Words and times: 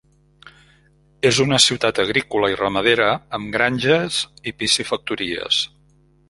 És 1.29 1.41
una 1.43 1.59
ciutat 1.65 2.01
agrícola 2.03 2.49
i 2.53 2.57
ramadera 2.61 3.11
amb 3.39 3.53
granges 3.57 4.19
i 4.53 4.55
piscifactories. 4.63 5.63